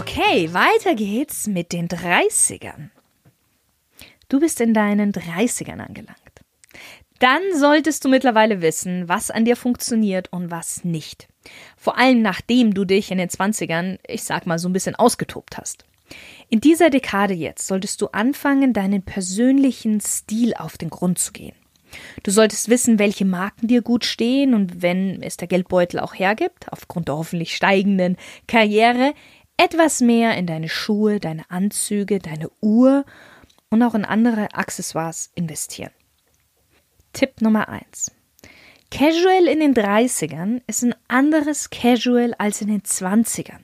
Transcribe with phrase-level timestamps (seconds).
[0.00, 2.88] Okay, weiter geht's mit den 30ern.
[4.30, 6.16] Du bist in deinen 30ern angelangt.
[7.18, 11.28] Dann solltest du mittlerweile wissen, was an dir funktioniert und was nicht.
[11.76, 15.58] Vor allem nachdem du dich in den 20ern, ich sag mal, so ein bisschen ausgetobt
[15.58, 15.84] hast.
[16.48, 21.54] In dieser Dekade jetzt solltest du anfangen, deinen persönlichen Stil auf den Grund zu gehen.
[22.22, 26.72] Du solltest wissen, welche Marken dir gut stehen und wenn es der Geldbeutel auch hergibt,
[26.72, 29.14] aufgrund der hoffentlich steigenden Karriere,
[29.60, 33.04] etwas mehr in deine Schuhe, deine Anzüge, deine Uhr
[33.68, 35.90] und auch in andere Accessoires investieren.
[37.12, 38.10] Tipp Nummer 1.
[38.90, 43.60] Casual in den 30ern ist ein anderes Casual als in den 20ern.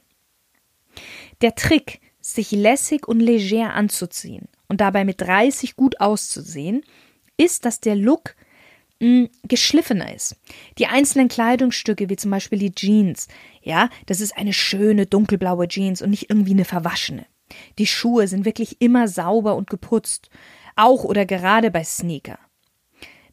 [1.41, 6.85] Der Trick, sich lässig und leger anzuziehen und dabei mit 30 gut auszusehen,
[7.39, 8.37] ist, dass der Look
[8.99, 10.37] geschliffener ist.
[10.79, 13.29] Die einzelnen Kleidungsstücke, wie zum Beispiel die Jeans,
[13.63, 17.27] ja, das ist eine schöne dunkelblaue Jeans und nicht irgendwie eine verwaschene.
[17.79, 20.31] Die Schuhe sind wirklich immer sauber und geputzt,
[20.77, 22.39] auch oder gerade bei Sneaker.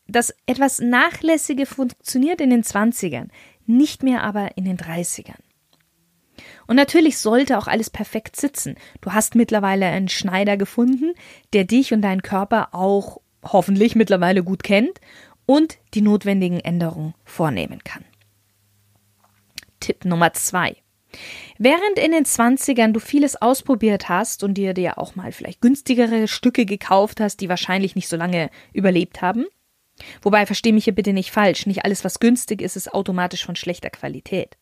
[0.05, 3.29] Das etwas Nachlässige funktioniert in den 20ern,
[3.65, 5.39] nicht mehr aber in den 30ern.
[6.67, 8.75] Und natürlich sollte auch alles perfekt sitzen.
[9.01, 11.13] Du hast mittlerweile einen Schneider gefunden,
[11.53, 14.99] der dich und deinen Körper auch hoffentlich mittlerweile gut kennt
[15.45, 18.05] und die notwendigen Änderungen vornehmen kann.
[19.79, 20.77] Tipp Nummer zwei.
[21.57, 26.27] Während in den 20ern du vieles ausprobiert hast und dir dir auch mal vielleicht günstigere
[26.27, 29.45] Stücke gekauft hast, die wahrscheinlich nicht so lange überlebt haben,
[30.21, 33.55] wobei verstehe mich hier bitte nicht falsch, nicht alles, was günstig ist, ist automatisch von
[33.55, 34.57] schlechter Qualität.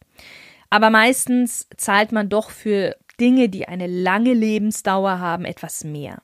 [0.69, 6.21] Aber meistens zahlt man doch für Dinge, die eine lange Lebensdauer haben, etwas mehr.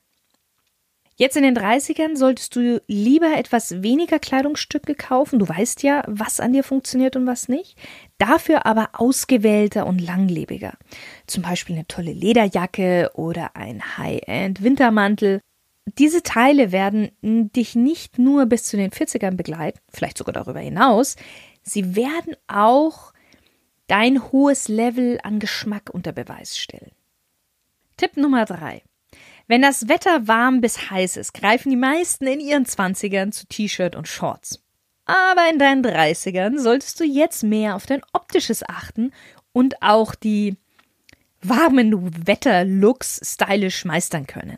[1.20, 5.40] Jetzt in den 30ern solltest du lieber etwas weniger Kleidungsstücke kaufen.
[5.40, 7.76] Du weißt ja, was an dir funktioniert und was nicht.
[8.20, 10.74] Dafür aber ausgewählter und langlebiger.
[11.26, 15.42] Zum Beispiel eine tolle Lederjacke oder ein High-End Wintermantel.
[15.98, 21.16] Diese Teile werden dich nicht nur bis zu den 40ern begleiten, vielleicht sogar darüber hinaus.
[21.64, 23.12] Sie werden auch
[23.88, 26.92] dein hohes Level an Geschmack unter Beweis stellen.
[27.96, 28.84] Tipp Nummer drei.
[29.48, 33.96] Wenn das Wetter warm bis heiß ist, greifen die meisten in ihren Zwanzigern zu T-Shirt
[33.96, 34.62] und Shorts.
[35.06, 39.14] Aber in deinen Dreißigern solltest du jetzt mehr auf dein Optisches achten
[39.54, 40.58] und auch die
[41.42, 44.58] warmen Wetterlooks stylisch meistern können.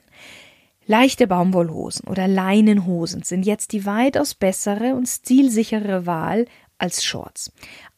[0.87, 6.45] Leichte Baumwollhosen oder Leinenhosen sind jetzt die weitaus bessere und stilsichere Wahl
[6.79, 7.51] als Shorts.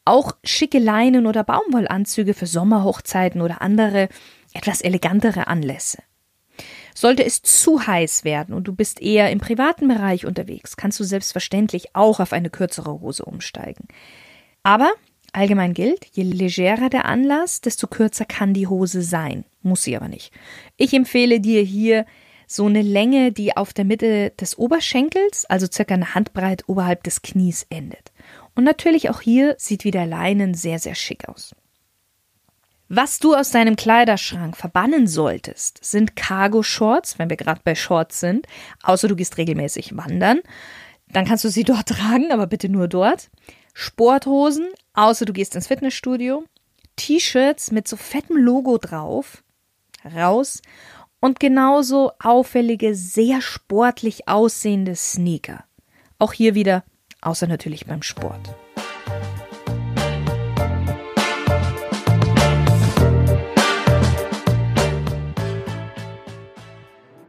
[0.04, 4.10] Auch schicke Leinen- oder Baumwollanzüge für Sommerhochzeiten oder andere
[4.52, 6.02] etwas elegantere Anlässe.
[6.94, 11.04] Sollte es zu heiß werden und du bist eher im privaten Bereich unterwegs, kannst du
[11.04, 13.88] selbstverständlich auch auf eine kürzere Hose umsteigen.
[14.62, 14.92] Aber
[15.32, 19.44] allgemein gilt, je legerer der Anlass, desto kürzer kann die Hose sein.
[19.62, 20.32] Muss sie aber nicht.
[20.76, 22.06] Ich empfehle dir hier
[22.46, 27.22] so eine Länge, die auf der Mitte des Oberschenkels, also circa eine Handbreit oberhalb des
[27.22, 28.12] Knies endet.
[28.54, 31.54] Und natürlich auch hier sieht wieder Leinen sehr, sehr schick aus.
[32.94, 38.46] Was du aus deinem Kleiderschrank verbannen solltest, sind Cargo-Shorts, wenn wir gerade bei Shorts sind,
[38.82, 40.40] außer du gehst regelmäßig wandern.
[41.08, 43.30] Dann kannst du sie dort tragen, aber bitte nur dort.
[43.72, 46.44] Sporthosen, außer du gehst ins Fitnessstudio.
[46.96, 49.42] T-Shirts mit so fettem Logo drauf,
[50.14, 50.60] raus.
[51.18, 55.64] Und genauso auffällige, sehr sportlich aussehende Sneaker.
[56.18, 56.84] Auch hier wieder,
[57.22, 58.54] außer natürlich beim Sport.